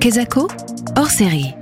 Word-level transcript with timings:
Kezako, 0.00 0.48
hors 0.96 1.10
série. 1.10 1.54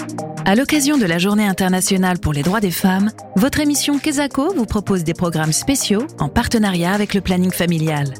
À 0.45 0.57
l'occasion 0.57 0.99
de 0.99 1.05
la 1.05 1.19
Journée 1.19 1.46
internationale 1.46 2.18
pour 2.18 2.33
les 2.33 2.42
droits 2.42 2.60
des 2.60 2.72
femmes, 2.72 3.12
votre 3.37 3.60
émission 3.60 3.98
Kezako 3.98 4.52
vous 4.54 4.67
propose 4.67 5.04
des 5.04 5.14
programmes 5.14 5.53
spéciaux 5.53 6.06
en 6.19 6.29
partenariat 6.29 6.93
avec 6.93 7.14
le 7.14 7.21
planning 7.21 7.53
familial. 7.53 8.14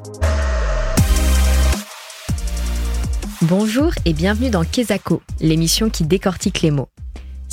Bonjour 3.43 3.91
et 4.05 4.13
bienvenue 4.13 4.51
dans 4.51 4.63
Kezako, 4.63 5.21
l'émission 5.41 5.91
qui 5.91 6.05
décortique 6.05 6.63
les 6.63 6.71
mots. 6.71 6.92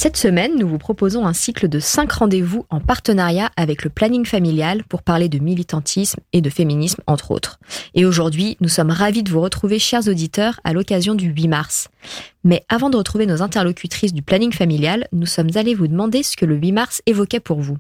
Cette 0.02 0.16
semaine, 0.16 0.58
nous 0.58 0.66
vous 0.66 0.78
proposons 0.78 1.28
un 1.28 1.34
cycle 1.34 1.68
de 1.68 1.78
5 1.78 2.10
rendez-vous 2.10 2.66
en 2.70 2.80
partenariat 2.80 3.52
avec 3.58 3.84
le 3.84 3.90
planning 3.90 4.24
familial 4.24 4.86
pour 4.86 5.04
parler 5.04 5.28
de 5.28 5.40
militantisme 5.40 6.22
et 6.32 6.40
de 6.40 6.50
féminisme, 6.50 7.02
entre 7.06 7.32
autres. 7.32 7.60
Et 7.96 8.06
aujourd'hui, 8.06 8.56
nous 8.62 8.70
sommes 8.70 8.92
ravis 8.92 9.24
de 9.24 9.30
vous 9.30 9.42
retrouver, 9.42 9.78
chers 9.78 10.08
auditeurs, 10.08 10.62
à 10.64 10.72
l'occasion 10.72 11.16
du 11.16 11.28
8 11.28 11.50
mars. 11.50 11.90
Mais 12.46 12.64
avant 12.70 12.90
de 12.90 12.96
retrouver 12.96 13.26
nos 13.26 13.42
interlocutrices 13.42 14.14
du 14.14 14.21
planning 14.21 14.54
familial, 14.54 15.06
nous 15.12 15.26
sommes 15.26 15.50
allés 15.56 15.76
vous 15.76 15.90
demander 15.90 16.24
ce 16.24 16.38
que 16.38 16.46
le 16.46 16.56
8 16.56 16.71
mars 16.71 17.02
évoquait 17.06 17.42
pour 17.42 17.60
vous. 17.60 17.78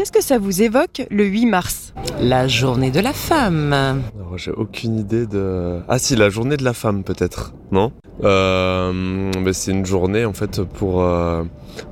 Qu'est-ce 0.00 0.12
que 0.12 0.22
ça 0.22 0.38
vous 0.38 0.62
évoque 0.62 1.02
le 1.10 1.26
8 1.26 1.44
mars? 1.44 1.92
La 2.22 2.48
journée 2.48 2.90
de 2.90 3.00
la 3.00 3.12
femme. 3.12 3.74
Alors, 3.74 4.38
J'ai 4.38 4.50
aucune 4.50 4.98
idée 4.98 5.26
de... 5.26 5.80
Ah 5.90 5.98
si, 5.98 6.16
la 6.16 6.30
journée 6.30 6.56
de 6.56 6.64
la 6.64 6.72
femme 6.72 7.04
peut-être, 7.04 7.52
non? 7.70 7.92
Euh, 8.24 8.94
mais 9.38 9.52
C'est 9.52 9.72
une 9.72 9.84
journée 9.84 10.24
en 10.24 10.32
fait 10.32 10.62
pour 10.62 11.02
euh, 11.02 11.42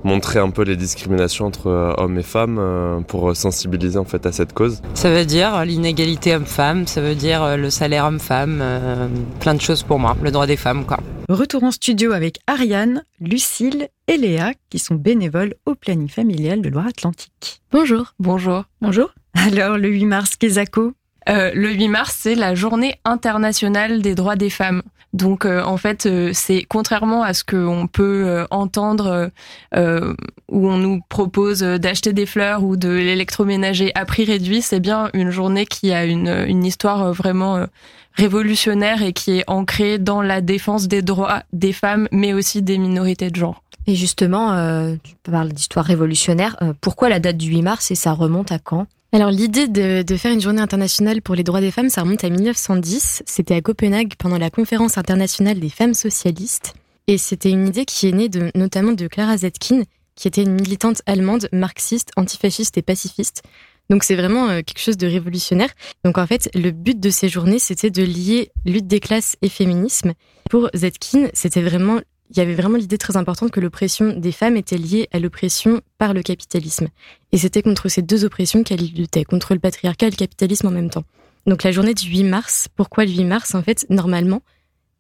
montrer 0.05 0.39
un 0.39 0.51
peu 0.51 0.63
les 0.63 0.77
discriminations 0.77 1.47
entre 1.47 1.69
euh, 1.69 1.93
hommes 1.97 2.19
et 2.19 2.23
femmes, 2.23 2.59
euh, 2.59 3.01
pour 3.01 3.35
sensibiliser 3.35 3.99
en 3.99 4.05
fait 4.05 4.27
à 4.27 4.33
cette 4.33 4.53
cause. 4.53 4.81
Ça 4.95 5.11
veut 5.11 5.25
dire 5.25 5.65
l'inégalité 5.65 6.35
homme-femme, 6.35 6.87
ça 6.87 7.01
veut 7.01 7.15
dire 7.15 7.43
euh, 7.43 7.57
le 7.57 7.71
salaire 7.71 8.05
homme-femme, 8.05 8.61
euh, 8.63 9.09
plein 9.41 9.55
de 9.55 9.61
choses 9.61 9.83
pour 9.83 9.99
moi, 9.99 10.17
le 10.23 10.31
droit 10.31 10.47
des 10.47 10.57
femmes 10.57 10.85
quoi. 10.85 10.99
Retour 11.29 11.65
en 11.65 11.71
studio 11.71 12.13
avec 12.13 12.39
Ariane, 12.47 13.03
Lucille 13.21 13.89
et 14.07 14.17
Léa 14.17 14.53
qui 14.71 14.79
sont 14.79 14.95
bénévoles 14.95 15.55
au 15.67 15.75
planning 15.75 16.09
familial 16.09 16.63
de 16.63 16.69
Loire-Atlantique. 16.69 17.61
Bonjour. 17.71 18.15
Bonjour. 18.19 18.65
Bonjour. 18.81 19.11
Alors 19.35 19.77
le 19.77 19.89
8 19.89 20.07
mars, 20.07 20.37
Kezako 20.37 20.93
Euh, 21.29 21.51
le 21.55 21.73
8 21.73 21.89
mars, 21.89 22.17
c'est 22.19 22.35
la 22.35 22.55
journée 22.55 22.95
internationale 23.05 24.03
des 24.03 24.15
droits 24.15 24.37
des 24.37 24.51
femmes. 24.51 24.83
Donc 25.15 25.47
euh, 25.47 25.63
en 25.63 25.77
fait, 25.79 26.07
euh, 26.07 26.31
c'est 26.35 26.65
contrairement 26.69 27.23
à 27.23 27.33
ce 27.33 27.43
qu'on 27.43 27.87
peut 27.87 28.25
euh, 28.27 28.47
entendre 28.51 29.31
euh, 29.75 30.15
où 30.51 30.69
on 30.69 30.77
nous 30.77 31.01
propose 31.09 31.61
d'acheter 31.61 32.13
des 32.13 32.27
fleurs 32.27 32.63
ou 32.63 32.77
de 32.77 32.91
l'électroménager 32.91 33.91
à 33.95 34.05
prix 34.05 34.25
réduit, 34.25 34.61
c'est 34.61 34.81
bien 34.81 35.09
une 35.15 35.31
journée 35.31 35.65
qui 35.65 35.93
a 35.93 36.05
une, 36.05 36.45
une 36.47 36.65
histoire 36.65 37.13
vraiment 37.13 37.67
révolutionnaire 38.15 39.03
et 39.03 39.13
qui 39.13 39.39
est 39.39 39.45
ancrée 39.47 39.99
dans 39.99 40.21
la 40.21 40.41
défense 40.41 40.89
des 40.89 41.03
droits 41.03 41.43
des 41.53 41.73
femmes, 41.73 42.09
mais 42.13 42.33
aussi 42.35 42.63
des 42.63 42.79
minorités 42.79 43.31
de 43.31 43.37
genre. 43.37 43.63
Et 43.87 43.95
justement, 43.95 44.97
tu 45.03 45.15
parles 45.23 45.51
d'histoire 45.51 45.85
révolutionnaire. 45.85 46.57
pourquoi 46.81 47.09
la 47.09 47.21
date 47.21 47.37
du 47.37 47.49
8 47.51 47.63
mars 47.63 47.91
et 47.91 47.95
ça 47.95 48.13
remonte 48.13 48.53
à 48.53 48.59
quand? 48.59 48.87
Alors 49.11 49.31
l'idée 49.31 49.69
de, 49.69 50.17
faire 50.17 50.33
une 50.33 50.41
journée 50.41 50.61
internationale 50.61 51.23
pour 51.23 51.35
les 51.35 51.43
droits 51.43 51.63
des 51.63 51.71
femmes, 51.71 51.89
ça 51.89 52.03
remonte 52.03 52.25
à 52.25 52.29
1910. 52.29 53.23
C'était 53.25 53.55
à 53.55 53.63
Copenhague 53.63 54.15
pendant 54.19 54.37
la 54.37 54.51
conférence 54.51 54.99
internationale 54.99 55.59
des 55.59 55.71
femmes 55.71 55.95
socialistes. 55.95 56.75
Et 57.07 57.17
c'était 57.17 57.51
une 57.51 57.69
idée 57.69 57.87
qui 57.87 58.07
est 58.07 58.13
née 58.13 58.29
de, 58.29 58.51
notamment 58.55 58.93
de 58.93 59.07
Clara 59.07 59.39
Zetkin, 59.39 59.85
qui 60.15 60.29
était 60.29 60.43
une 60.43 60.53
militante 60.53 61.01
allemande, 61.07 61.49
marxiste, 61.53 62.11
antifasciste 62.17 62.77
et 62.77 62.83
pacifiste. 62.83 63.43
Donc 63.89 64.05
c'est 64.05 64.15
vraiment 64.15 64.51
euh, 64.51 64.61
quelque 64.61 64.81
chose 64.81 64.99
de 64.99 65.07
révolutionnaire. 65.07 65.71
Donc 66.05 66.19
en 66.19 66.27
fait, 66.27 66.51
le 66.55 66.71
but 66.71 67.01
de 67.01 67.09
ces 67.09 67.31
journées, 67.31 67.59
c'était 67.59 67.91
de 67.91 68.03
lier 68.03 68.51
lutte 68.67 68.87
des 68.87 69.01
classes 69.01 69.37
et 69.41 69.49
féminisme. 69.49 70.13
Pour 70.51 70.69
Zetkin, 70.75 71.29
c'était 71.33 71.63
vraiment 71.63 72.01
il 72.31 72.37
y 72.37 72.41
avait 72.41 72.55
vraiment 72.55 72.77
l'idée 72.77 72.99
très 72.99 73.17
importante 73.17 73.51
que 73.51 73.61
l'oppression 73.61 74.13
des 74.13 74.33
femmes 74.33 74.57
était 74.57 74.77
liée 74.77 75.09
à 75.13 75.19
l'oppression 75.19 75.81
par 75.97 76.13
le 76.13 76.23
capitalisme. 76.23 76.89
Et 77.33 77.39
c'était 77.39 77.63
contre 77.63 77.89
ces 77.89 78.03
deux 78.03 78.25
oppressions 78.25 78.63
qu'elle 78.63 78.85
luttait, 78.85 79.25
contre 79.25 79.55
le 79.55 79.61
patriarcat 79.61 80.09
et 80.09 80.11
le 80.11 80.17
capitalisme 80.17 80.67
en 80.67 80.71
même 80.71 80.91
temps. 80.91 81.05
Donc 81.47 81.63
la 81.63 81.73
journée 81.73 81.95
du 81.95 82.07
8 82.09 82.25
mars, 82.25 82.69
pourquoi 82.77 83.05
le 83.05 83.11
8 83.11 83.25
mars 83.25 83.55
En 83.55 83.63
fait, 83.63 83.87
normalement, 83.89 84.43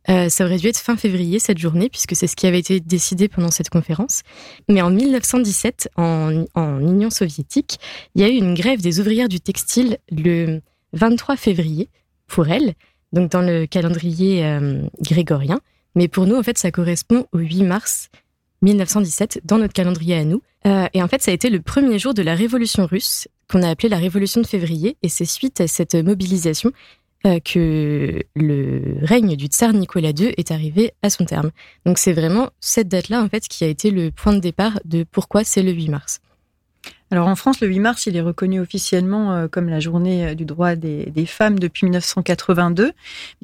euh, 0.08 0.28
ça 0.30 0.44
aurait 0.44 0.56
dû 0.56 0.69
être 0.69 0.78
fin 0.78 0.97
février 0.97 1.38
cette 1.38 1.58
journée, 1.58 1.91
puisque 1.91 2.16
c'est 2.16 2.26
ce 2.26 2.36
qui 2.36 2.47
avait 2.47 2.58
été 2.58 2.80
décidé 2.80 3.28
pendant 3.28 3.50
cette 3.50 3.69
conférence. 3.69 4.22
Mais 4.69 4.81
en 4.81 4.91
1917, 4.91 5.91
en, 5.97 6.44
Union 6.81 7.10
soviétique, 7.10 7.78
il 8.14 8.22
y 8.22 8.25
a 8.25 8.28
eu 8.28 8.36
une 8.36 8.54
grève 8.54 8.81
des 8.81 9.00
ouvrières 9.00 9.28
du 9.28 9.41
textile 9.41 9.98
le 10.10 10.60
23 10.94 11.36
février 11.36 11.91
pour 12.26 12.48
elles, 12.48 12.75
donc 13.12 13.31
dans 13.31 13.42
le 13.42 13.66
calendrier 13.66 14.44
euh, 14.47 14.82
grégorien. 15.02 15.60
Mais 15.98 16.06
pour 16.06 16.28
nous, 16.28 16.36
en 16.36 16.44
fait, 16.44 16.56
ça 16.59 16.70
correspond 16.70 17.26
au 17.32 17.38
8 17.38 17.64
mars 17.64 18.09
1917 18.62 19.41
dans 19.44 19.59
notre 19.59 19.72
calendrier 19.72 20.14
à 20.14 20.25
nous. 20.25 20.42
Euh, 20.64 20.86
et 20.94 21.03
en 21.03 21.09
fait, 21.09 21.20
ça 21.20 21.32
a 21.32 21.34
été 21.34 21.50
le 21.50 21.60
premier 21.60 21.98
jour 21.98 22.14
de 22.14 22.22
la 22.22 22.36
révolution 22.36 22.86
russe 22.86 23.26
qu'on 23.50 23.64
a 23.64 23.69
appelé 23.69 23.88
la 23.88 23.97
révolution 23.97 24.41
de 24.41 24.47
février. 24.47 24.97
Et 25.03 25.08
c'est 25.08 25.25
suite 25.25 25.60
à 25.60 25.66
cette 25.66 25.97
mobilisation 25.97 26.70
euh, 27.26 27.41
que 27.41 28.22
le 28.37 28.98
règne 29.03 29.34
du 29.34 29.47
tsar 29.47 29.72
Nicolas 29.72 30.10
II 30.10 30.32
est 30.37 30.53
arrivé 30.53 30.92
à 31.03 31.10
son 31.10 31.25
terme. 31.25 31.50
Donc 31.84 31.98
c'est 31.98 32.12
vraiment 32.12 32.50
cette 32.60 32.87
date-là, 32.87 33.20
en 33.20 33.28
fait, 33.28 33.48
qui 33.48 33.64
a 33.64 33.66
été 33.66 33.91
le 33.91 34.12
point 34.12 34.34
de 34.34 34.38
départ 34.38 34.78
de 34.84 35.03
pourquoi 35.03 35.42
c'est 35.42 35.64
le 35.64 35.72
8 35.72 35.88
mars. 35.88 36.20
Alors 37.10 37.26
en 37.26 37.34
France, 37.34 37.60
le 37.60 37.66
8 37.66 37.81
mars, 37.81 38.06
il 38.06 38.16
est 38.16 38.20
reconnu 38.20 38.60
officiellement 38.60 39.32
euh, 39.32 39.48
comme 39.48 39.69
la 39.69 39.81
journée 39.81 40.37
du 40.37 40.44
droit 40.44 40.76
des 40.76 41.26
femmes 41.26 41.58
depuis 41.58 41.87
1982. 41.87 42.92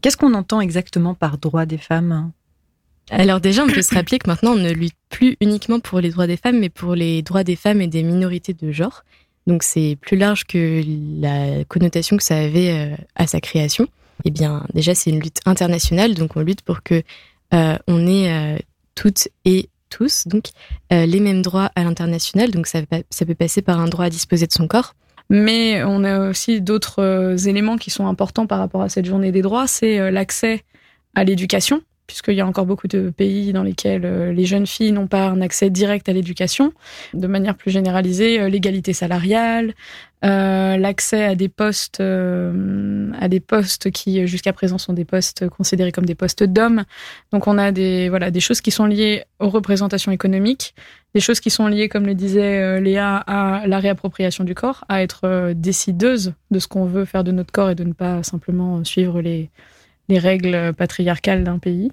Qu'est-ce 0.02 0.16
qu'on 0.16 0.34
entend 0.34 0.60
exactement 0.60 1.14
par 1.14 1.36
droit 1.36 1.66
des 1.66 1.78
femmes? 1.78 2.30
Alors 3.10 3.40
déjà, 3.40 3.64
on 3.64 3.68
peut 3.68 3.82
se 3.82 3.94
rappeler 3.94 4.18
que 4.18 4.28
maintenant, 4.28 4.52
on 4.52 4.56
ne 4.56 4.72
lutte 4.72 4.96
plus 5.10 5.36
uniquement 5.40 5.80
pour 5.80 6.00
les 6.00 6.10
droits 6.10 6.26
des 6.26 6.36
femmes, 6.36 6.58
mais 6.58 6.70
pour 6.70 6.94
les 6.94 7.22
droits 7.22 7.44
des 7.44 7.56
femmes 7.56 7.80
et 7.80 7.86
des 7.86 8.02
minorités 8.02 8.54
de 8.54 8.72
genre. 8.72 9.04
Donc 9.46 9.62
c'est 9.62 9.98
plus 10.00 10.16
large 10.16 10.44
que 10.44 10.82
la 11.20 11.64
connotation 11.64 12.16
que 12.16 12.22
ça 12.22 12.36
avait 12.36 12.70
euh, 12.70 12.96
à 13.14 13.26
sa 13.26 13.40
création. 13.40 13.88
Eh 14.24 14.30
bien, 14.30 14.66
déjà, 14.72 14.94
c'est 14.94 15.10
une 15.10 15.20
lutte 15.20 15.40
internationale, 15.44 16.14
donc 16.14 16.36
on 16.36 16.40
lutte 16.40 16.62
pour 16.62 16.82
que 16.82 17.02
euh, 17.52 17.76
on 17.86 18.06
ait 18.06 18.32
euh, 18.32 18.58
toutes 18.94 19.28
et 19.44 19.68
tous 19.90 20.26
donc 20.26 20.46
les 20.90 21.20
mêmes 21.20 21.42
droits 21.42 21.70
à 21.76 21.84
l'international. 21.84 22.50
Donc 22.50 22.66
ça, 22.66 22.80
peut 22.82 23.34
passer 23.34 23.62
par 23.62 23.78
un 23.78 23.86
droit 23.86 24.06
à 24.06 24.10
disposer 24.10 24.46
de 24.46 24.52
son 24.52 24.66
corps. 24.66 24.94
Mais 25.30 25.84
on 25.84 26.02
a 26.02 26.30
aussi 26.30 26.60
d'autres 26.60 27.36
éléments 27.46 27.76
qui 27.76 27.90
sont 27.90 28.08
importants 28.08 28.46
par 28.46 28.58
rapport 28.58 28.82
à 28.82 28.88
cette 28.88 29.06
journée 29.06 29.30
des 29.30 29.42
droits, 29.42 29.68
c'est 29.68 30.10
l'accès 30.10 30.64
à 31.14 31.22
l'éducation, 31.22 31.80
puisqu'il 32.06 32.34
y 32.34 32.40
a 32.40 32.46
encore 32.46 32.66
beaucoup 32.66 32.88
de 32.88 33.10
pays 33.10 33.52
dans 33.52 33.62
lesquels 33.62 34.04
euh, 34.04 34.32
les 34.32 34.44
jeunes 34.44 34.66
filles 34.66 34.92
n'ont 34.92 35.06
pas 35.06 35.26
un 35.28 35.40
accès 35.40 35.70
direct 35.70 36.08
à 36.08 36.12
l'éducation. 36.12 36.72
De 37.14 37.26
manière 37.26 37.54
plus 37.54 37.70
généralisée, 37.70 38.40
euh, 38.40 38.48
l'égalité 38.48 38.92
salariale, 38.92 39.74
euh, 40.24 40.76
l'accès 40.76 41.24
à 41.24 41.34
des 41.34 41.48
postes, 41.48 42.00
à 42.00 43.28
des 43.28 43.40
postes 43.40 43.90
qui 43.90 44.26
jusqu'à 44.26 44.52
présent 44.52 44.78
sont 44.78 44.94
des 44.94 45.04
postes 45.04 45.48
considérés 45.48 45.92
comme 45.92 46.06
des 46.06 46.14
postes 46.14 46.44
d'hommes. 46.44 46.84
Donc 47.32 47.46
on 47.46 47.58
a 47.58 47.72
des 47.72 48.08
voilà 48.08 48.30
des 48.30 48.40
choses 48.40 48.62
qui 48.62 48.70
sont 48.70 48.86
liées 48.86 49.24
aux 49.38 49.50
représentations 49.50 50.12
économiques, 50.12 50.74
des 51.14 51.20
choses 51.20 51.40
qui 51.40 51.50
sont 51.50 51.66
liées, 51.66 51.90
comme 51.90 52.06
le 52.06 52.14
disait 52.14 52.80
Léa, 52.80 53.16
à 53.16 53.66
la 53.66 53.78
réappropriation 53.78 54.44
du 54.44 54.54
corps, 54.54 54.84
à 54.88 55.02
être 55.02 55.52
décideuse 55.54 56.32
de 56.50 56.58
ce 56.58 56.68
qu'on 56.68 56.86
veut 56.86 57.04
faire 57.04 57.22
de 57.22 57.32
notre 57.32 57.52
corps 57.52 57.70
et 57.70 57.74
de 57.74 57.84
ne 57.84 57.92
pas 57.92 58.22
simplement 58.22 58.82
suivre 58.82 59.20
les, 59.20 59.50
les 60.08 60.18
règles 60.18 60.72
patriarcales 60.74 61.44
d'un 61.44 61.58
pays. 61.58 61.90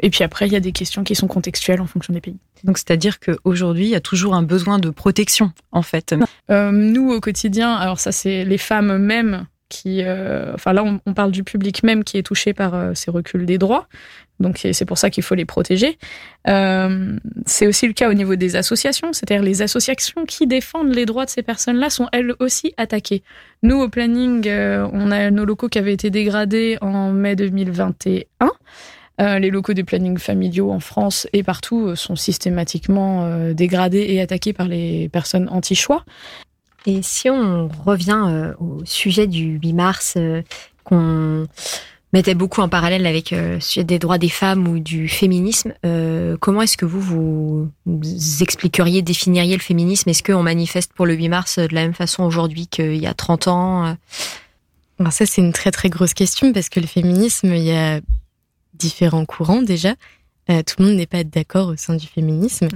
Et 0.00 0.10
puis 0.10 0.22
après, 0.22 0.46
il 0.46 0.52
y 0.52 0.56
a 0.56 0.60
des 0.60 0.72
questions 0.72 1.02
qui 1.02 1.14
sont 1.14 1.26
contextuelles 1.26 1.80
en 1.80 1.86
fonction 1.86 2.14
des 2.14 2.20
pays. 2.20 2.36
Donc 2.64 2.78
c'est-à-dire 2.78 3.18
qu'aujourd'hui, 3.18 3.86
il 3.86 3.90
y 3.90 3.96
a 3.96 4.00
toujours 4.00 4.34
un 4.34 4.42
besoin 4.42 4.78
de 4.78 4.90
protection, 4.90 5.52
en 5.72 5.82
fait. 5.82 6.14
Euh, 6.50 6.70
nous, 6.70 7.10
au 7.10 7.20
quotidien, 7.20 7.74
alors 7.74 7.98
ça, 7.98 8.12
c'est 8.12 8.44
les 8.44 8.58
femmes 8.58 8.98
mêmes 8.98 9.46
euh, 9.86 10.52
enfin 10.54 10.72
là, 10.72 10.84
on, 10.84 11.14
parle 11.14 11.30
du 11.30 11.44
public 11.44 11.82
même 11.82 12.04
qui 12.04 12.18
est 12.18 12.22
touché 12.22 12.52
par 12.52 12.74
euh, 12.74 12.92
ces 12.94 13.10
reculs 13.10 13.46
des 13.46 13.58
droits. 13.58 13.86
Donc 14.40 14.58
c'est 14.72 14.84
pour 14.84 14.98
ça 14.98 15.08
qu'il 15.10 15.22
faut 15.22 15.36
les 15.36 15.44
protéger. 15.44 15.98
Euh, 16.48 17.16
c'est 17.46 17.66
aussi 17.68 17.86
le 17.86 17.92
cas 17.92 18.10
au 18.10 18.14
niveau 18.14 18.34
des 18.34 18.56
associations, 18.56 19.12
c'est-à-dire 19.12 19.44
les 19.44 19.62
associations 19.62 20.24
qui 20.24 20.48
défendent 20.48 20.92
les 20.92 21.06
droits 21.06 21.26
de 21.26 21.30
ces 21.30 21.42
personnes-là 21.42 21.90
sont 21.90 22.08
elles 22.12 22.34
aussi 22.40 22.74
attaquées. 22.76 23.22
Nous, 23.62 23.76
au 23.76 23.88
planning, 23.88 24.48
on 24.48 25.12
a 25.12 25.30
nos 25.30 25.44
locaux 25.44 25.68
qui 25.68 25.78
avaient 25.78 25.92
été 25.92 26.10
dégradés 26.10 26.76
en 26.80 27.12
mai 27.12 27.36
2021. 27.36 28.50
Euh, 29.20 29.38
les 29.38 29.50
locaux 29.50 29.74
des 29.74 29.84
plannings 29.84 30.18
familiaux 30.18 30.72
en 30.72 30.80
France 30.80 31.28
et 31.32 31.44
partout 31.44 31.94
sont 31.94 32.16
systématiquement 32.16 33.52
dégradés 33.52 34.06
et 34.08 34.20
attaqués 34.20 34.52
par 34.52 34.66
les 34.66 35.08
personnes 35.08 35.48
anti-choix. 35.50 36.04
Et 36.86 37.02
si 37.02 37.30
on 37.30 37.68
revient 37.68 38.24
euh, 38.26 38.54
au 38.58 38.84
sujet 38.84 39.26
du 39.26 39.58
8 39.62 39.72
mars 39.72 40.14
euh, 40.16 40.42
qu'on 40.84 41.46
mettait 42.12 42.34
beaucoup 42.34 42.60
en 42.60 42.68
parallèle 42.68 43.06
avec 43.06 43.32
euh, 43.32 43.54
le 43.54 43.60
sujet 43.60 43.84
des 43.84 43.98
droits 43.98 44.18
des 44.18 44.28
femmes 44.28 44.66
ou 44.66 44.80
du 44.80 45.08
féminisme, 45.08 45.74
euh, 45.86 46.36
comment 46.40 46.62
est-ce 46.62 46.76
que 46.76 46.84
vous, 46.84 47.00
vous 47.00 47.68
vous 47.86 48.42
expliqueriez, 48.42 49.02
définiriez 49.02 49.56
le 49.56 49.62
féminisme? 49.62 50.10
Est-ce 50.10 50.22
qu'on 50.22 50.42
manifeste 50.42 50.92
pour 50.92 51.06
le 51.06 51.14
8 51.14 51.28
mars 51.28 51.58
de 51.58 51.74
la 51.74 51.82
même 51.82 51.94
façon 51.94 52.24
aujourd'hui 52.24 52.66
qu'il 52.66 52.96
y 52.96 53.06
a 53.06 53.14
30 53.14 53.48
ans 53.48 53.96
Alors 54.98 55.12
ça, 55.12 55.24
c'est 55.24 55.40
une 55.40 55.52
très 55.52 55.70
très 55.70 55.88
grosse 55.88 56.14
question 56.14 56.52
parce 56.52 56.68
que 56.68 56.80
le 56.80 56.86
féminisme, 56.86 57.54
il 57.54 57.62
y 57.62 57.72
a 57.72 58.00
différents 58.74 59.24
courants 59.24 59.62
déjà. 59.62 59.94
tout 60.48 60.74
le 60.78 60.86
monde 60.86 60.96
n'est 60.96 61.06
pas 61.06 61.22
d'accord 61.22 61.68
au 61.68 61.76
sein 61.76 61.94
du 61.94 62.06
féminisme. 62.08 62.68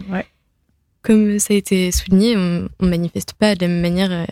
Comme 1.06 1.38
ça 1.38 1.54
a 1.54 1.56
été 1.56 1.92
souligné, 1.92 2.36
on, 2.36 2.68
on 2.80 2.86
manifeste 2.86 3.34
pas 3.34 3.54
de 3.54 3.60
la 3.60 3.68
même 3.68 3.80
manière 3.80 4.26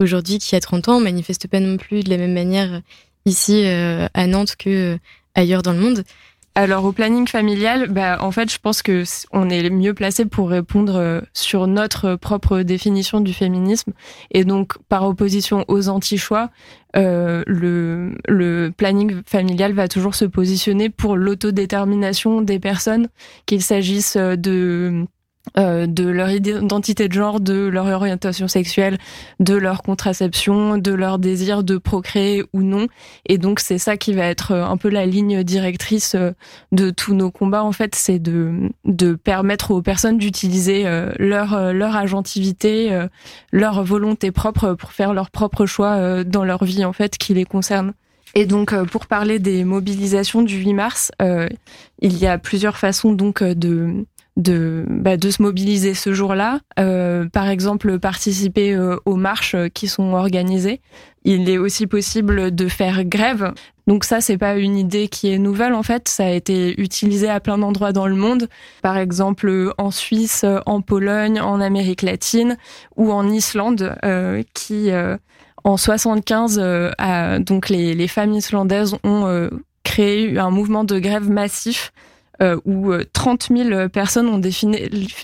aujourd'hui 0.00 0.38
qu'il 0.38 0.54
y 0.54 0.56
a 0.56 0.60
30 0.60 0.88
ans. 0.88 0.96
On 0.96 1.00
manifeste 1.00 1.46
pas 1.46 1.60
non 1.60 1.76
plus 1.76 2.02
de 2.02 2.10
la 2.10 2.16
même 2.16 2.34
manière 2.34 2.82
ici 3.26 3.64
à 3.66 4.26
Nantes 4.26 4.56
que 4.56 4.98
ailleurs 5.36 5.62
dans 5.62 5.72
le 5.72 5.78
monde. 5.78 6.04
Alors 6.58 6.86
au 6.86 6.92
planning 6.92 7.28
familial, 7.28 7.88
bah 7.90 8.16
en 8.22 8.30
fait, 8.30 8.50
je 8.50 8.58
pense 8.58 8.80
que 8.80 9.04
on 9.30 9.50
est 9.50 9.68
mieux 9.68 9.92
placé 9.92 10.24
pour 10.24 10.48
répondre 10.48 10.96
euh, 10.96 11.20
sur 11.34 11.66
notre 11.66 12.16
propre 12.16 12.60
définition 12.60 13.20
du 13.20 13.34
féminisme 13.34 13.92
et 14.30 14.44
donc 14.44 14.78
par 14.88 15.04
opposition 15.06 15.66
aux 15.68 15.90
anti-choix, 15.90 16.48
euh, 16.96 17.44
le 17.46 18.70
planning 18.74 19.20
familial 19.26 19.74
va 19.74 19.86
toujours 19.86 20.14
se 20.14 20.24
positionner 20.24 20.88
pour 20.88 21.16
l'autodétermination 21.16 22.40
des 22.40 22.58
personnes, 22.58 23.08
qu'il 23.44 23.60
s'agisse 23.60 24.16
de 24.16 25.04
euh, 25.58 25.86
de 25.86 26.06
leur 26.06 26.28
identité 26.30 27.08
de 27.08 27.14
genre, 27.14 27.40
de 27.40 27.66
leur 27.66 27.86
orientation 27.86 28.46
sexuelle, 28.46 28.98
de 29.40 29.54
leur 29.54 29.82
contraception, 29.82 30.76
de 30.76 30.92
leur 30.92 31.18
désir 31.18 31.64
de 31.64 31.78
procréer 31.78 32.44
ou 32.52 32.62
non. 32.62 32.88
Et 33.24 33.38
donc 33.38 33.60
c'est 33.60 33.78
ça 33.78 33.96
qui 33.96 34.12
va 34.12 34.24
être 34.26 34.52
euh, 34.52 34.66
un 34.66 34.76
peu 34.76 34.90
la 34.90 35.06
ligne 35.06 35.42
directrice 35.44 36.14
euh, 36.14 36.32
de 36.72 36.90
tous 36.90 37.14
nos 37.14 37.30
combats. 37.30 37.64
En 37.64 37.72
fait, 37.72 37.94
c'est 37.94 38.18
de, 38.18 38.68
de 38.84 39.14
permettre 39.14 39.70
aux 39.70 39.80
personnes 39.80 40.18
d'utiliser 40.18 40.84
leur, 41.18 41.72
leur 41.72 41.96
agentivité, 41.96 43.06
leur 43.50 43.82
volonté 43.82 44.30
propre 44.30 44.74
pour 44.74 44.92
faire 44.92 45.14
leurs 45.14 45.30
propres 45.30 45.64
choix 45.64 46.24
dans 46.24 46.44
leur 46.44 46.64
vie 46.64 46.84
en 46.84 46.92
fait 46.92 47.16
qui 47.16 47.34
les 47.34 47.44
concerne. 47.44 47.92
Et 48.34 48.44
donc, 48.44 48.74
pour 48.86 49.06
parler 49.06 49.38
des 49.38 49.64
mobilisations 49.64 50.42
du 50.42 50.56
8 50.56 50.74
mars, 50.74 51.12
il 51.20 52.18
y 52.18 52.26
a 52.26 52.38
plusieurs 52.38 52.76
façons 52.76 53.12
donc 53.12 53.42
de 53.42 54.06
de, 54.36 54.84
bah, 54.88 55.16
de 55.16 55.30
se 55.30 55.42
mobiliser 55.42 55.94
ce 55.94 56.12
jour-là. 56.12 56.60
Euh, 56.78 57.26
par 57.28 57.48
exemple, 57.48 57.98
participer 57.98 58.74
euh, 58.74 58.96
aux 59.06 59.16
marches 59.16 59.54
euh, 59.54 59.68
qui 59.68 59.88
sont 59.88 60.12
organisées. 60.12 60.80
Il 61.24 61.48
est 61.48 61.58
aussi 61.58 61.86
possible 61.86 62.54
de 62.54 62.68
faire 62.68 63.04
grève. 63.04 63.52
Donc 63.86 64.04
ça, 64.04 64.20
c'est 64.20 64.36
pas 64.38 64.56
une 64.56 64.76
idée 64.76 65.08
qui 65.08 65.32
est 65.32 65.38
nouvelle 65.38 65.74
en 65.74 65.82
fait. 65.82 66.08
Ça 66.08 66.26
a 66.26 66.30
été 66.30 66.80
utilisé 66.80 67.28
à 67.28 67.40
plein 67.40 67.58
d'endroits 67.58 67.92
dans 67.92 68.06
le 68.06 68.14
monde. 68.14 68.48
Par 68.82 68.96
exemple, 68.96 69.72
en 69.78 69.90
Suisse, 69.90 70.44
en 70.66 70.82
Pologne, 70.82 71.40
en 71.40 71.60
Amérique 71.60 72.02
latine 72.02 72.56
ou 72.96 73.10
en 73.12 73.28
Islande, 73.28 73.96
qui 74.54 74.90
en 75.64 75.76
75, 75.76 76.60
donc 77.40 77.68
les, 77.68 77.94
les 77.94 78.08
femmes 78.08 78.32
islandaises 78.32 78.96
ont 79.02 79.50
créé 79.82 80.38
un 80.38 80.50
mouvement 80.50 80.84
de 80.84 80.98
grève 80.98 81.28
massif 81.28 81.92
euh, 82.42 82.58
où 82.64 82.92
30 83.12 83.48
euh, 83.50 83.64
000 83.70 83.88
personnes 83.88 84.28
ont 84.28 84.40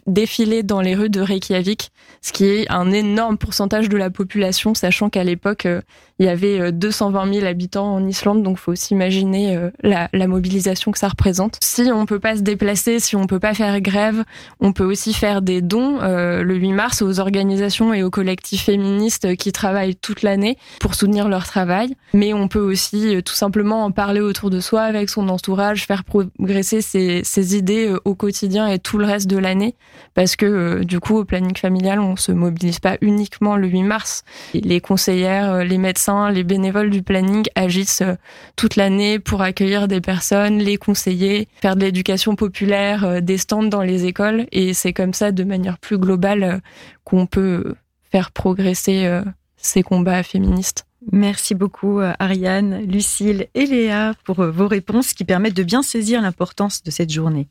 défilé 0.07 0.63
dans 0.63 0.81
les 0.81 0.95
rues 0.95 1.11
de 1.11 1.21
Reykjavik, 1.21 1.91
ce 2.23 2.33
qui 2.33 2.47
est 2.47 2.71
un 2.71 2.91
énorme 2.91 3.37
pourcentage 3.37 3.89
de 3.89 3.97
la 3.97 4.11
population, 4.11 4.75
sachant 4.75 5.11
qu'à 5.11 5.25
l'époque, 5.25 5.67
euh, 5.67 5.83
il 6.23 6.27
y 6.27 6.29
avait 6.29 6.71
220 6.71 7.27
euh, 7.27 7.33
000 7.33 7.47
habitants 7.47 7.95
en 7.95 8.07
Islande, 8.07 8.45
donc 8.45 8.57
faut 8.57 8.71
aussi 8.71 8.95
imaginer 8.95 9.57
euh, 9.57 9.71
la, 9.83 10.09
mobilisation 10.29 10.93
que 10.93 10.99
ça 10.99 11.09
représente. 11.09 11.59
Si 11.61 11.91
on 11.93 12.07
peut 12.07 12.21
pas 12.21 12.37
se 12.37 12.43
déplacer, 12.43 13.01
si 13.01 13.17
on 13.17 13.27
peut 13.27 13.41
pas 13.41 13.55
faire 13.55 13.81
grève, 13.81 14.23
on 14.61 14.73
peut 14.73 14.85
aussi 14.85 15.15
faire 15.15 15.43
des 15.43 15.63
dons 15.63 15.99
euh, 16.01 16.45
le 16.45 16.55
8 16.55 16.73
mars 16.75 17.03
aux 17.03 17.19
organisations 17.19 17.93
et 17.93 18.05
aux 18.05 18.11
collectifs 18.11 18.67
féministes 18.67 19.35
qui 19.35 19.51
travaillent 19.51 19.97
toute 19.97 20.23
l'année 20.23 20.59
pour 20.79 20.95
soutenir 20.95 21.29
leur 21.29 21.45
travail. 21.45 21.97
Mais 22.15 22.33
on 22.33 22.47
peut 22.47 22.61
aussi 22.61 23.21
tout 23.25 23.35
simplement 23.35 23.85
en 23.85 23.91
parler 23.91 24.21
autour 24.21 24.51
de 24.51 24.61
soi 24.61 24.83
avec 24.83 25.11
son 25.11 25.29
entourage, 25.29 25.87
faire 25.87 26.05
progresser 26.05 26.83
ses, 26.83 27.25
ses 27.25 27.57
idées 27.57 27.93
au 28.05 28.15
quotidien 28.15 28.69
et 28.69 28.79
tout 28.79 28.97
le 28.97 29.07
reste 29.07 29.27
de 29.27 29.39
l'année, 29.39 29.75
parce 30.15 30.37
que 30.37 30.85
du 30.85 31.01
coup 31.01 31.17
au 31.17 31.25
planning 31.25 31.57
familial 31.57 31.99
on 31.99 32.15
se 32.15 32.31
mobilise 32.31 32.79
pas 32.79 32.97
uniquement 33.01 33.57
le 33.57 33.67
8 33.67 33.83
mars. 33.83 34.23
Les 34.55 34.81
conseillères, 34.81 35.65
les 35.65 35.79
médecins 35.79 36.12
les 36.33 36.45
bénévoles 36.45 36.91
du 36.91 37.03
planning 37.03 37.45
agissent 37.55 38.03
euh, 38.03 38.15
toute 38.57 38.77
l'année 38.77 39.19
pour 39.19 39.43
accueillir 39.43 39.89
des 39.89 40.01
personnes, 40.01 40.59
les 40.59 40.77
conseiller, 40.77 41.49
faire 41.61 41.77
de 41.77 41.83
l'éducation 41.83 42.37
populaire, 42.37 43.05
euh, 43.05 43.21
des 43.21 43.39
stands 43.39 43.63
dans 43.63 43.83
les 43.83 44.07
écoles. 44.07 44.47
Et 44.53 44.75
c'est 44.75 44.93
comme 44.93 45.15
ça, 45.15 45.33
de 45.33 45.45
manière 45.45 45.79
plus 45.79 45.99
globale, 45.99 46.43
euh, 46.43 46.59
qu'on 47.05 47.27
peut 47.27 47.75
faire 48.11 48.31
progresser 48.31 49.23
ces 49.57 49.83
combats 49.83 50.23
féministes. 50.23 50.85
Merci 51.13 51.55
beaucoup 51.55 52.01
Ariane, 52.19 52.83
Lucille 52.83 53.47
et 53.55 53.65
Léa 53.65 54.13
pour 54.25 54.45
vos 54.45 54.69
réponses 54.69 55.15
qui 55.15 55.25
permettent 55.25 55.57
de 55.57 55.63
bien 55.63 55.83
saisir 55.83 56.21
l'importance 56.21 56.83
de 56.83 56.91
cette 56.91 57.11
journée. 57.11 57.49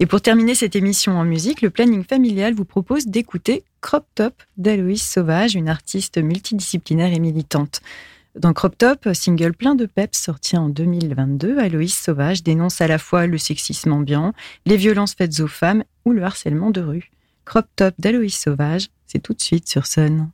Et 0.00 0.06
pour 0.06 0.20
terminer 0.20 0.54
cette 0.54 0.76
émission 0.76 1.18
en 1.18 1.24
musique, 1.24 1.60
le 1.60 1.70
planning 1.70 2.04
familial 2.04 2.54
vous 2.54 2.64
propose 2.64 3.08
d'écouter 3.08 3.64
Crop 3.80 4.06
Top 4.14 4.42
d'Aloïse 4.56 5.02
Sauvage, 5.02 5.56
une 5.56 5.68
artiste 5.68 6.18
multidisciplinaire 6.18 7.12
et 7.12 7.18
militante. 7.18 7.80
Dans 8.36 8.52
Crop 8.52 8.78
Top, 8.78 9.08
single 9.12 9.54
plein 9.54 9.74
de 9.74 9.86
peps 9.86 10.16
sorti 10.16 10.56
en 10.56 10.68
2022, 10.68 11.58
Aloïs 11.58 12.00
Sauvage 12.00 12.44
dénonce 12.44 12.80
à 12.80 12.86
la 12.86 12.98
fois 12.98 13.26
le 13.26 13.38
sexisme 13.38 13.92
ambiant, 13.92 14.34
les 14.66 14.76
violences 14.76 15.14
faites 15.14 15.40
aux 15.40 15.48
femmes 15.48 15.82
ou 16.04 16.12
le 16.12 16.22
harcèlement 16.22 16.70
de 16.70 16.80
rue. 16.80 17.10
Crop 17.44 17.66
Top 17.74 17.94
d'Aloïs 17.98 18.38
Sauvage, 18.38 18.90
c'est 19.06 19.18
tout 19.18 19.32
de 19.32 19.42
suite 19.42 19.68
sur 19.68 19.86
Sun. 19.86 20.30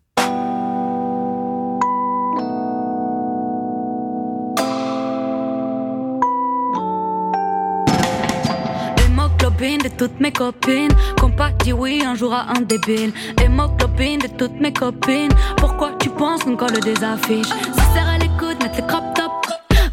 Toutes 9.96 10.20
mes 10.20 10.32
copines. 10.32 10.92
Qu'on 11.20 11.30
pas 11.30 11.50
dit 11.62 11.72
oui 11.72 12.02
un 12.04 12.14
jour 12.14 12.32
à 12.32 12.46
un 12.56 12.60
débile. 12.60 13.12
Hémoglobine 13.42 14.20
de 14.20 14.28
toutes 14.28 14.60
mes 14.60 14.72
copines. 14.72 15.32
Pourquoi 15.56 15.92
tu 15.98 16.10
penses 16.10 16.44
qu'on 16.44 16.56
colle 16.56 16.80
des 16.80 17.02
affiches? 17.04 17.46
Si 17.46 17.92
serre 17.94 18.08
à 18.08 18.18
l'écoute, 18.18 18.62
mettre 18.62 18.80
le 18.80 18.86
crop 18.86 19.04
top. 19.14 19.32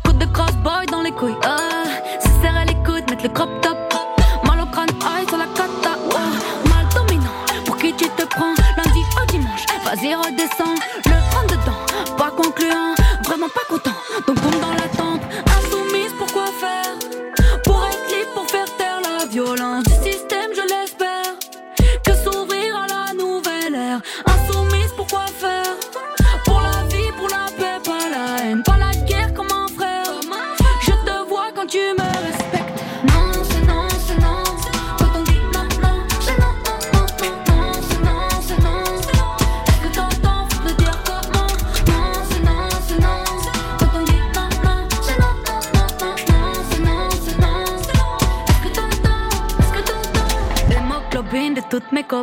Coup 0.04 0.14
de 0.14 0.26
crossboy 0.26 0.86
dans 0.92 1.02
les 1.02 1.12
couilles. 1.12 1.36
Ah. 1.44 1.58
Si 2.20 2.30
serre 2.42 2.58
à 2.58 2.66
l'écoute, 2.66 3.10
mettre 3.10 3.24
le 3.24 3.30
crop 3.30 3.50
top. 3.62 3.71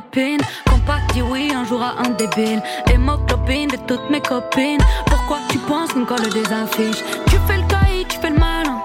Pas 0.00 0.99
dit 1.12 1.23
oui 1.23 1.50
un 1.55 1.64
jour 1.64 1.83
à 1.83 1.95
un 1.99 2.11
débile. 2.11 2.62
Hémoglobine 2.90 3.69
de 3.69 3.76
toutes 3.87 4.09
mes 4.11 4.21
copines. 4.21 4.81
Pourquoi 5.07 5.38
tu 5.50 5.59
penses 5.59 5.93
qu'on 5.93 6.05
colle 6.05 6.28
des 6.31 6.52
affiches? 6.52 7.02
Tu 7.26 7.37
fais 7.47 7.59
le 7.59 7.67
caïd, 7.67 8.09
tu 8.09 8.19
fais 8.19 8.31
le 8.31 8.38
malin. 8.38 8.81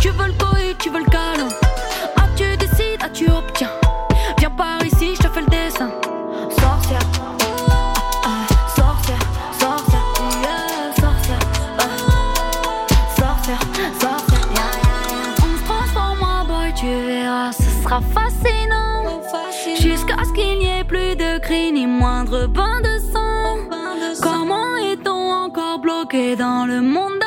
Tu 0.00 0.08
veux 0.10 0.26
le 0.26 0.32
coït, 0.32 0.76
tu 0.78 0.90
veux 0.90 1.00
le 1.00 1.10
câlin. 1.10 1.48
Ah, 2.16 2.26
tu 2.36 2.44
décides, 2.56 3.00
ah, 3.02 3.08
tu 3.12 3.30
obtiens. 3.30 3.70
Viens 4.38 4.50
par 4.50 4.84
ici, 4.84 5.14
je 5.16 5.22
te 5.26 5.28
fais 5.28 5.40
le 5.40 5.46
dessin. 5.46 5.90
Sorcière. 6.60 7.00
Sorcière, 8.76 9.18
sorcière, 9.58 10.02
sorcière, 10.98 11.38
sorcière, 13.16 13.60
sorcière, 14.00 14.70
On 15.42 15.56
se 15.56 15.64
transforme 15.64 16.22
en 16.22 16.44
boy, 16.44 16.72
tu 16.74 16.86
verras, 16.86 17.52
ce 17.52 17.82
sera 17.82 18.00
fascinant. 18.00 18.97
Jusqu'à 19.76 20.16
ce 20.24 20.32
qu'il 20.32 20.58
n'y 20.58 20.66
ait 20.66 20.84
plus 20.84 21.16
de 21.16 21.38
cris 21.38 21.72
ni 21.72 21.86
moindre 21.86 22.46
bain 22.46 22.80
de 22.80 22.98
sang. 23.12 23.56
Comment 24.22 24.76
est-on 24.76 25.32
encore 25.32 25.78
bloqué 25.78 26.36
dans 26.36 26.66
le 26.66 26.80
monde 26.80 27.17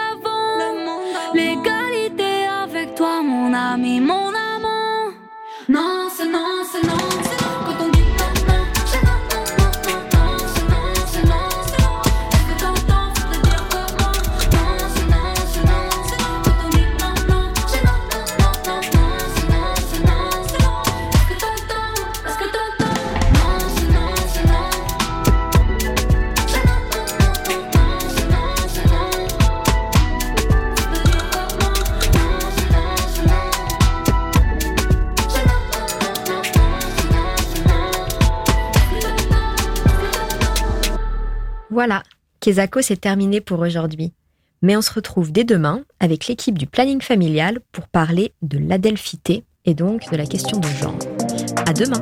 Voilà, 41.84 42.04
Kezako 42.42 42.84
c'est 42.84 43.02
terminé 43.02 43.42
pour 43.42 43.60
aujourd'hui. 43.62 44.14
Mais 44.62 44.78
on 44.78 44.84
se 44.84 44.94
retrouve 44.94 45.32
dès 45.32 45.44
demain 45.44 45.82
avec 46.00 46.28
l'équipe 46.28 46.56
du 46.56 46.68
planning 46.68 47.02
familial 47.02 47.60
pour 47.72 47.88
parler 47.88 48.34
de 48.44 48.60
l'adelphité 48.60 49.46
et 49.66 49.74
donc 49.74 50.08
de 50.12 50.16
la 50.16 50.28
question 50.28 50.60
de 50.60 50.68
genre. 50.80 51.00
À 51.66 51.74
demain! 51.74 52.00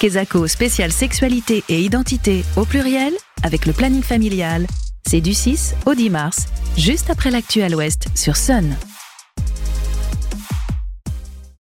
Kezako 0.00 0.46
spécial 0.48 0.92
sexualité 0.92 1.64
et 1.70 1.80
identité 1.80 2.44
au 2.58 2.66
pluriel 2.66 3.14
avec 3.42 3.64
le 3.64 3.72
planning 3.72 4.02
familial. 4.02 4.66
C'est 5.08 5.22
du 5.22 5.32
6 5.32 5.76
au 5.86 5.94
10 5.94 6.10
mars, 6.10 6.44
juste 6.76 7.08
après 7.08 7.30
l'actu 7.30 7.62
à 7.62 7.70
l'ouest 7.70 8.08
sur 8.14 8.36
Sun. 8.36 8.76